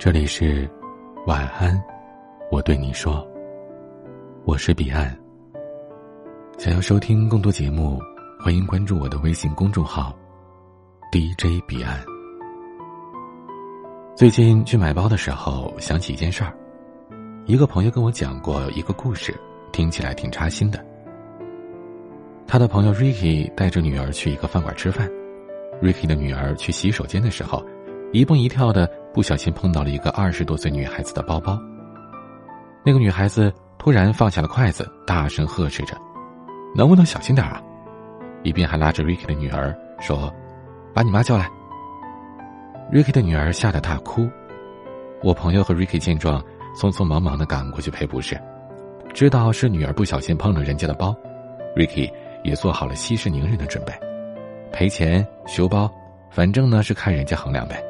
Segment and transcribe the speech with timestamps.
[0.00, 0.66] 这里是
[1.26, 1.78] 晚安，
[2.50, 3.22] 我对你说，
[4.46, 5.14] 我是彼岸。
[6.56, 8.00] 想要收听更多节目，
[8.38, 10.16] 欢迎关注我的微信公众号
[11.12, 12.02] DJ 彼岸。
[14.16, 16.56] 最近去买包的时候，想起一件事儿，
[17.44, 19.38] 一个朋友跟我讲过一个故事，
[19.70, 20.82] 听起来挺扎心的。
[22.46, 25.06] 他的朋友 Ricky 带着女儿去一个饭馆吃饭
[25.82, 27.62] ，Ricky 的女儿去洗手间的时候，
[28.14, 31.58] 一蹦一跳的，不小心碰到了一个二十多岁女孩子的包包。
[32.84, 35.96] 那个女孩子突然放下了筷子，大声呵斥着
[36.74, 37.60] ：“能不能小心点啊？”
[38.42, 40.32] 一边还拉着 Ricky 的女儿说
[40.94, 41.50] ：“把你妈叫来。”
[42.90, 44.28] Ricky 的女儿吓得大哭，
[45.22, 46.42] 我朋友和 Ricky 见状，
[46.74, 48.40] 匆匆忙忙的赶过去赔不是，
[49.12, 51.14] 知道是女儿不小心碰了人家的包
[51.76, 52.10] ，Ricky
[52.42, 53.92] 也做好了息事宁人的准备，
[54.72, 55.90] 赔钱修包，
[56.30, 57.82] 反正呢是看人家衡量呗。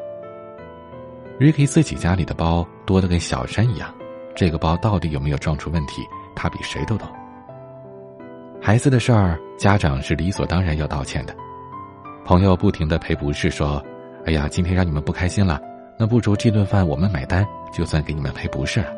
[1.40, 3.90] Ricky 自己家里的包多的跟小山一样，
[4.36, 6.02] 这个包到底有没有撞出问题，
[6.36, 7.08] 他比谁都懂。
[8.60, 11.34] 孩子的事儿，家长是理所当然要道歉的，
[12.26, 13.82] 朋友不停的赔不是说。
[14.26, 15.58] 哎呀，今天让你们不开心了，
[15.98, 18.88] 那不如这顿饭我们买单，就算给你们赔不是了。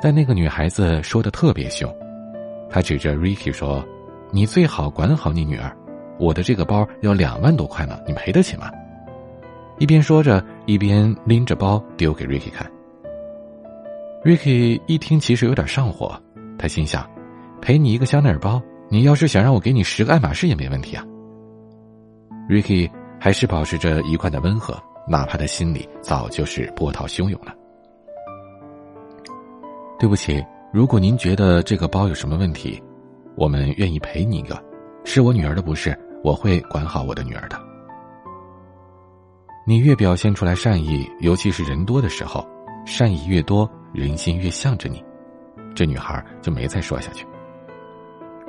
[0.00, 1.92] 但那个女孩子说的特别凶，
[2.70, 3.84] 她指着 Ricky 说
[4.30, 5.76] ：“你最好管好你女儿，
[6.20, 8.70] 我的这个包要两万多块呢，你赔得起吗？”
[9.80, 12.70] 一边说着，一边拎着包丢给 Ricky 看。
[14.22, 16.16] Ricky 一听，其实有点上火，
[16.56, 17.04] 他心想
[17.60, 21.04] ：“赔你一个香奈儿包，你要是想让我给你十个爱马仕也没问题啊。
[22.48, 22.88] ”Ricky。
[23.22, 27.54] 还是保持着一贯的温和，哪怕他心里早就是波涛汹涌了。
[29.98, 32.82] 对不起，如果您觉得这个包有什么问题，
[33.36, 34.58] 我们愿意赔你一个。
[35.04, 35.94] 是我女儿的不是，
[36.24, 37.60] 我会管好我的女儿的。
[39.70, 42.44] 你越表现出来善意，尤其是人多的时候，
[42.84, 45.00] 善意越多，人心越向着你。
[45.76, 47.24] 这女孩就没再说下去。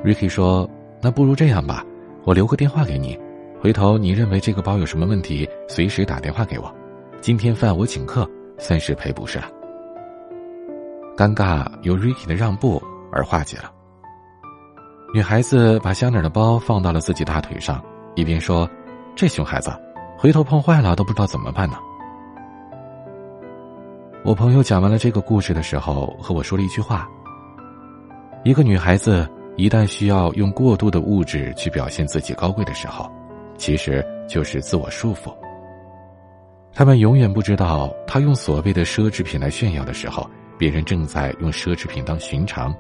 [0.04, 0.68] Ricky 说
[1.00, 1.86] ：“那不如这样吧，
[2.24, 3.16] 我留个电话给你。”
[3.62, 6.76] 回头你认为这个包有什么问题，随时打电话给我。
[7.22, 8.28] 今天饭我请客，
[8.58, 9.48] 算是赔不是了。
[11.16, 12.82] 尴尬由 Ricky 的让步
[13.12, 13.72] 而化解了。
[15.14, 17.80] 女孩子把香奈儿的包放到了自己大腿上，
[18.16, 18.68] 一边说
[19.16, 19.70] ：“这熊孩子，
[20.22, 21.80] 回头碰坏了都不知道怎么办呢。”
[24.24, 27.10] 我朋友讲完了这个故事的时候，和我说了一句话
[28.46, 29.28] ：“一个女孩子
[29.58, 33.12] 一旦需要用过度的物质去表现自己高贵的时候。”
[33.58, 35.36] 其实就是自我束缚。
[36.72, 42.72] 他们永远不知道，他用所谓的奢侈品来炫耀的时候，别人正在用奢侈品当寻常，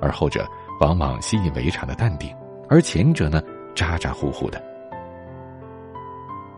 [0.00, 0.44] 而后者
[0.80, 2.34] 往往习以为常的淡定，
[2.68, 3.40] 而前者呢，
[3.76, 4.60] 咋咋呼呼的。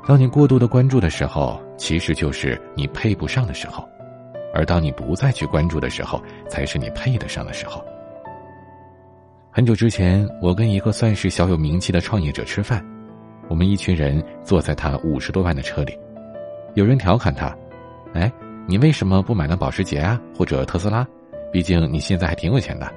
[0.06, 3.84] 当你过度的关注的时候，其实就是你配不上的时候；
[4.52, 7.84] 而当你不再去关注的时候，才是你配得上的时候。
[9.50, 12.84] 很久之前，我跟一个算是小有名气的创业者吃饭。
[13.48, 15.96] 我们一群人坐在他五十多万的车里，
[16.74, 17.54] 有人调侃他
[18.14, 18.32] ：“哎，
[18.66, 21.06] 你为什么不买辆保时捷啊，或者特斯拉？
[21.52, 22.90] 毕竟你现在还挺有钱的。”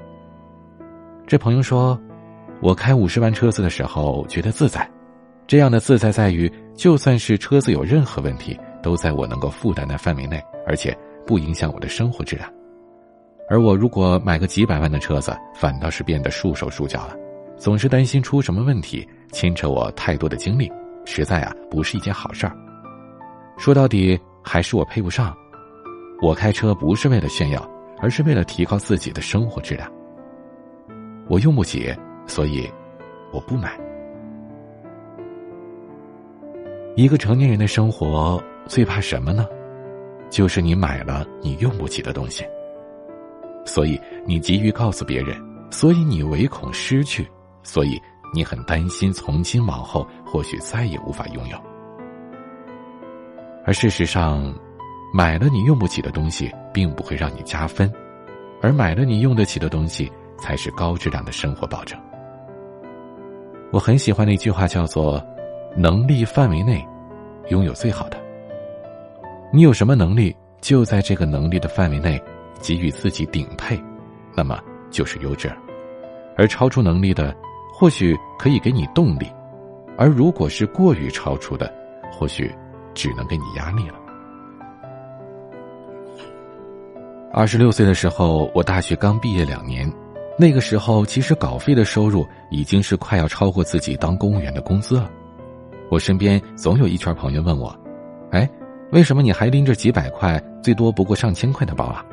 [1.27, 1.99] 这朋友说
[2.61, 4.89] ：“我开五十万车子的时候觉得自在，
[5.47, 12.51] 这样的自在在于，就算是车子有任何问题，都在我能够负担的范围内，而且不影响我的生活质量。
[13.49, 17.15] 而我如果买个几百万的车子，反倒是变得束手束脚了，
[17.57, 20.71] 总是担心出什么问题。”牵扯我太多的精力，
[21.03, 22.55] 实在啊不是一件好事儿。
[23.57, 25.35] 说到底还是我配不上。
[26.21, 27.69] 我开车不是为了炫耀，
[27.99, 29.91] 而是为了提高自己的生活质量。
[31.27, 31.93] 我用不起，
[32.25, 32.69] 所以
[33.33, 33.77] 我不买。
[36.95, 39.45] 一个成年人的生活最怕什么呢？
[40.29, 42.43] 就是你买了你用不起的东西。
[43.65, 45.35] 所以你急于告诉别人，
[45.69, 47.27] 所以你唯恐失去，
[47.63, 48.01] 所以。
[48.33, 51.57] 你很担心，从今往后或许再也无法拥有。
[53.63, 54.53] 而事实上，
[55.13, 57.89] 买了你用不起的东西，并不会让你加分，
[58.61, 61.97] 而买了你用得起的东西，才是高质量的生活保证。
[63.71, 65.23] 我很喜欢的一句话叫做
[65.75, 66.85] ：“能力范围内，
[67.49, 68.17] 拥有最好的。”
[69.53, 72.21] 你有什么能力，就在这个能力的范围内，
[72.61, 73.79] 给予自己顶配，
[74.35, 75.49] 那么就是优质；
[76.37, 77.35] 而超出能力的。
[77.77, 79.29] 或许可以给你动力，
[79.97, 81.69] 而如果是过于超出的，
[82.09, 82.49] 或许
[82.93, 83.95] 只能给你压力了。
[87.33, 89.91] 二十六岁的时候，我大学刚毕业两年，
[90.39, 95.11] 那个时候其实稿费的收入已经是快要超过自己当公务员的工资了。
[95.89, 97.73] 我身边总有一圈朋友问我
[98.31, 98.49] ：“哎，
[98.91, 102.03] 为什么你还拎着几百块，最多不过上千块的包啊？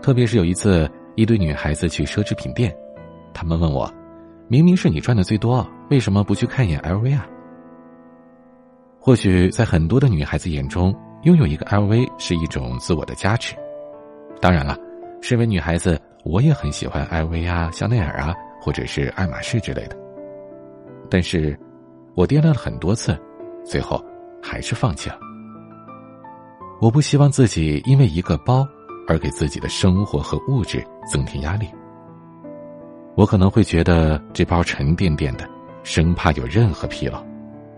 [0.00, 2.74] 特别是有一次，一堆女孩子去奢侈品店，
[3.32, 3.92] 她们问我
[4.48, 7.26] ：“明明是你赚的最多，为什么不去看一眼 LV 啊？”
[8.98, 13.56] 或许在很多的女孩子眼中，拥有一个 LV 是一种自我的加持。
[14.40, 14.76] 当然了，
[15.20, 19.96] 身为女孩子，我也很喜欢 LV 啊、香奈儿啊，或者是爱马仕之类的。
[21.10, 21.58] 但是，
[22.14, 23.18] 我掂量了很多次，
[23.64, 24.02] 最后
[24.42, 25.18] 还是放弃了。
[26.80, 28.66] 我不希望自己因为一个包。
[29.08, 31.66] 而给自己的生活和物质增添压力，
[33.16, 35.44] 我可能会觉得这包沉甸甸的，
[35.82, 37.18] 生怕有任何纰漏，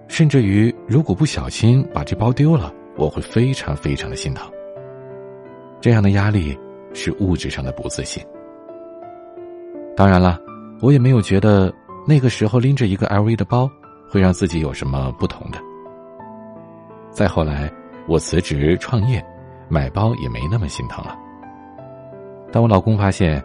[0.07, 4.47] 甚至于如果不小心把这包丢了，我会非常非常的心疼。
[5.81, 6.57] 这样的压力
[6.93, 8.23] 是物质上的不自信。
[9.97, 10.39] 当然了，
[10.83, 11.73] 我也没有觉得
[12.07, 13.69] 那个时候拎着一个 LV 的包
[14.09, 15.59] 会让自己有什么不同的。
[17.11, 17.71] 再后来，
[18.07, 19.25] 我辞职创业。
[19.67, 21.17] 买包也没那么心疼了。
[22.53, 23.43] 但我老公发现，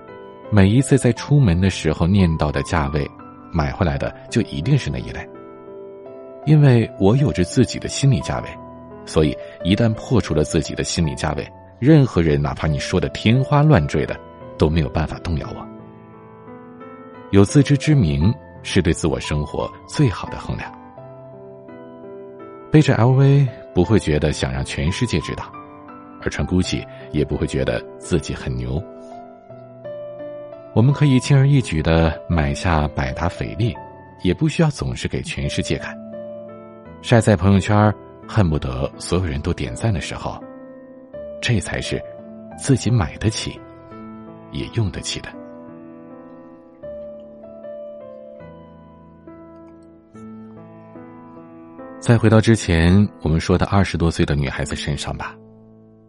[0.51, 3.09] 每一次在出门的时候念叨的价位，
[3.53, 5.27] 买回来的就一定是那一类。
[6.45, 8.49] 因为我有着自己的心理价位，
[9.05, 14.13] 所以一旦破除了自己的心理价位，任何人哪怕你说的天花乱坠的，
[14.57, 15.65] 都没有办法动摇我。
[17.31, 18.31] 有自知之明
[18.63, 20.71] 是对自我生活最好的衡量。
[22.71, 25.51] 背着 LV 不会觉得想让全世界知道。
[26.21, 28.83] 而穿 GUCCI 也不会觉得自己很牛。
[30.73, 33.73] 我们可以轻而易举的买下百达翡丽，
[34.21, 35.97] 也不需要总是给全世界看。
[37.01, 37.95] 晒在朋友圈，
[38.27, 40.37] 恨不得所有人都点赞的时候，
[41.41, 42.03] 这才是
[42.57, 43.57] 自己买得起，
[44.51, 45.29] 也用得起的。
[51.99, 55.35] 再回到之前我们说的二十多岁的女孩子身上吧。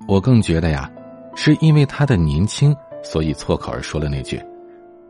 [0.07, 0.91] 我更觉得呀，
[1.35, 4.41] 是因为她的年轻，所以错口而说了那句：“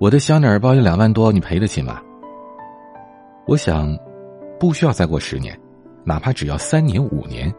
[0.01, 2.01] 我的香奈儿包有两万多，你赔得起吗？”
[3.47, 3.95] 我想，
[4.59, 5.59] 不需要再过十年，
[6.03, 7.53] 哪怕只要三年五年，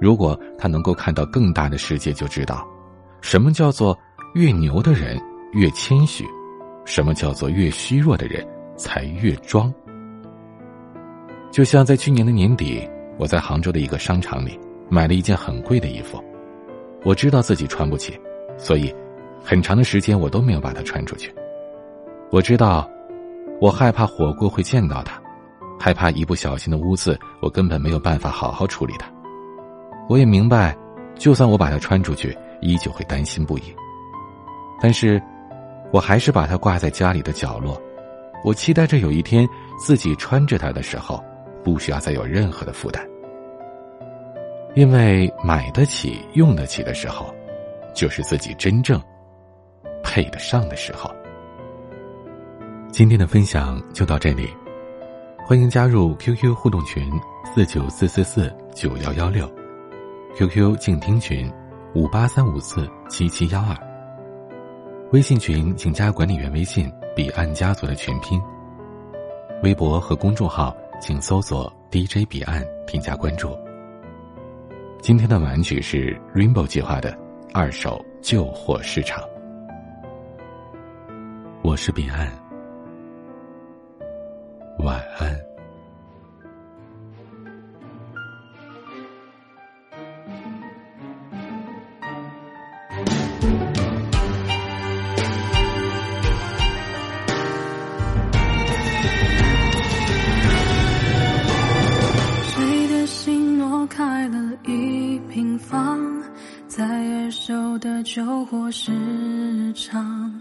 [0.00, 2.66] 如果他能够看到更大的世界，就知道，
[3.20, 3.96] 什么叫做
[4.34, 5.20] 越牛的人
[5.52, 6.26] 越谦虚，
[6.84, 9.72] 什么叫做越虚弱的人才越装。
[11.50, 12.88] 就像在去年的年底，
[13.18, 14.58] 我在杭州的一个商场里
[14.88, 16.22] 买了一件很贵的衣服。
[17.04, 18.18] 我知道自己穿不起，
[18.56, 18.94] 所以
[19.42, 21.34] 很长的时间我都没有把它穿出去。
[22.30, 22.88] 我知道，
[23.60, 25.20] 我害怕火锅会溅到它，
[25.78, 29.10] 害怕一不小心的污渍，我根本没有办法好好处理它。
[30.08, 30.76] 我也明白，
[31.16, 33.62] 就算我把它穿出去，依旧会担心不已。
[34.80, 35.20] 但是，
[35.92, 37.80] 我还是把它挂在家里的角落。
[38.44, 39.48] 我期待着有一天
[39.78, 41.22] 自己穿着它的时候，
[41.62, 43.06] 不需要再有任何的负担。
[44.74, 47.34] 因为买得起、用得起的时候，
[47.94, 49.00] 就是自己真正
[50.02, 51.10] 配得上的时候。
[52.92, 54.48] 今天的分享就到这里，
[55.46, 57.10] 欢迎加入 QQ 互动群
[57.54, 59.50] 四九四四四九幺幺六
[60.36, 61.52] ，QQ 静听群
[61.94, 63.76] 五八三五四七七幺二，
[65.12, 68.40] 微信群请加管理员微信“彼岸家族”的全拼，
[69.64, 73.56] 微博和公众号请搜索 “DJ 彼岸”添加关注。
[75.00, 77.18] 今天的玩曲是 Rainbow 计划的
[77.54, 79.24] 二手旧货市场。
[81.62, 82.30] 我是彼岸，
[84.80, 85.49] 晚安。
[108.12, 108.90] 旧货市
[109.72, 110.34] 场，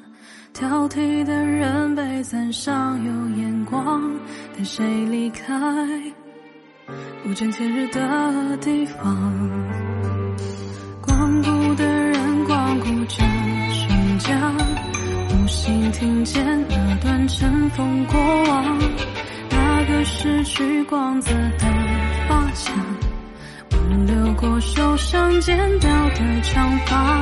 [0.54, 4.02] 挑剔的人被赞赏有眼光，
[4.56, 5.46] 但谁离开
[7.24, 9.16] 不见天日的地方？
[11.00, 13.24] 光顾的人光顾着
[13.72, 14.52] 全家，
[15.30, 18.80] 无心听见那段尘封过往，
[19.52, 21.68] 那个失去光泽的
[22.28, 22.74] 发卡。
[24.08, 27.22] 留过受伤剪掉的长发，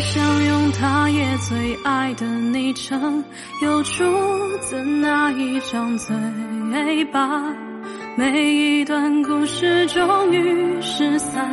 [0.00, 3.22] 想用它也最爱的昵称，
[3.62, 4.04] 又出
[4.60, 6.14] 自哪一张嘴
[7.06, 7.42] 巴？
[8.16, 11.48] 每一段故事终于失散，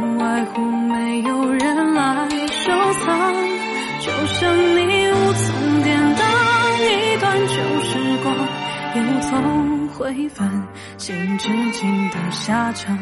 [0.00, 2.72] 无外乎没有人来收
[3.04, 3.34] 藏，
[4.00, 6.22] 就像你无从典当
[6.82, 8.34] 一段旧时光，
[8.96, 9.78] 又从。
[9.98, 10.48] 会分
[10.96, 12.96] 情至今的下场。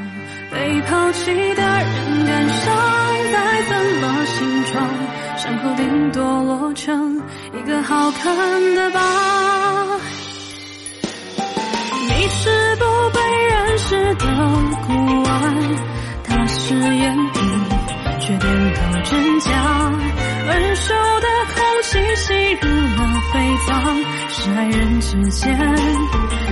[0.51, 1.25] 被抛弃
[1.55, 2.75] 的人感伤，
[3.33, 3.37] 再
[3.69, 4.75] 怎么形状，
[5.37, 7.21] 伤口顶多落成
[7.53, 9.01] 一个好看的疤。
[12.09, 14.25] 你是不被认识的
[14.87, 14.93] 孤
[15.25, 15.29] 鹜，
[16.25, 17.41] 他是眼底
[18.21, 19.51] 却颠倒真假，
[20.49, 22.99] 温柔的空气吸入了
[23.33, 23.35] 肺
[23.67, 23.75] 脏，
[24.29, 25.59] 是爱人之间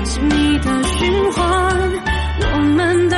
[0.04, 1.42] 亲密的循环，
[2.40, 2.44] 我
[2.76, 3.16] 们都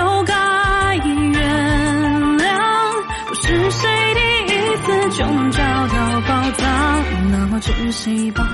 [4.87, 8.49] 次就能找到宝藏，那么珍惜吧，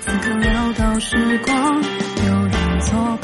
[0.00, 1.82] 此刻潦倒时光，
[2.26, 3.18] 有人作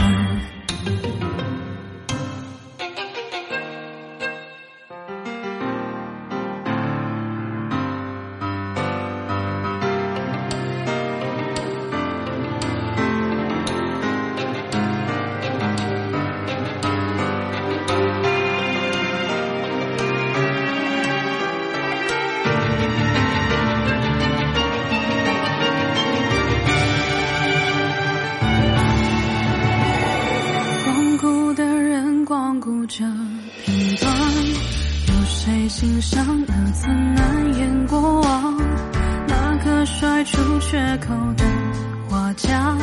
[40.70, 41.44] 缺口的
[42.10, 42.76] 画家，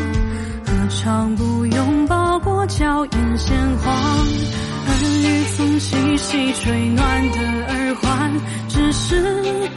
[0.65, 3.91] 何尝不拥抱过娇艳鲜花？
[3.91, 7.37] 耳语从细细吹暖的
[7.67, 8.31] 耳环，
[8.69, 9.21] 只是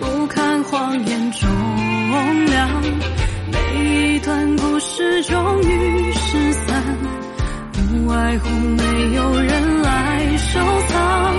[0.00, 2.83] 不堪谎言重量。
[3.53, 6.83] 每一段故事终于失散。
[7.75, 11.35] 不外乎没有人来收藏，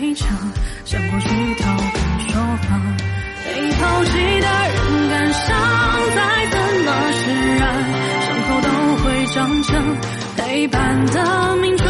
[0.00, 0.26] 追查？
[0.84, 1.98] 想过去逃避
[2.32, 2.80] 说法，
[3.44, 5.48] 被抛弃的人感伤，
[6.14, 6.20] 再
[6.50, 7.20] 怎么释
[7.56, 7.62] 然，
[8.22, 8.68] 伤口都
[9.02, 9.70] 会长成
[10.36, 11.86] 陪伴的名状。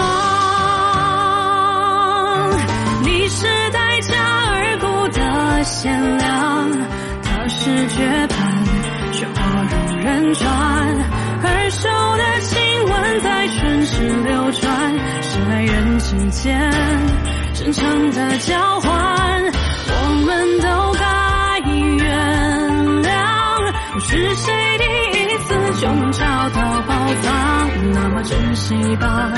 [3.03, 4.15] 你是待价
[4.51, 6.71] 而沽的限量。
[7.23, 8.39] 他是绝版，
[9.13, 9.41] 却花
[9.71, 10.45] 容人传。
[11.45, 13.93] 耳熟的亲吻在唇齿
[14.25, 14.93] 流转，
[15.23, 16.61] 是爱人之间
[17.63, 18.91] 真诚的交换。
[19.87, 19.93] 我
[20.27, 22.05] 们都该原
[23.05, 24.85] 谅，是谁第
[25.21, 26.93] 一次就能找到宝
[27.23, 29.33] 藏，那么珍惜吧。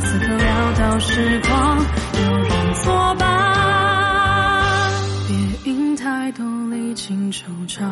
[0.00, 1.84] 此刻潦倒时光，
[6.94, 7.82] 情惆怅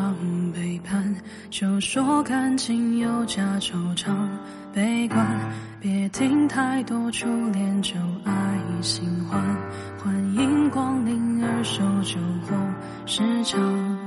[0.53, 1.15] 背叛，
[1.51, 4.15] 就说感情有假惆怅
[4.73, 5.27] 悲观。
[5.81, 8.33] 别听太多初恋就爱
[8.83, 9.41] 新欢，
[10.03, 12.57] 欢迎光临二手酒后
[13.07, 13.98] 市场。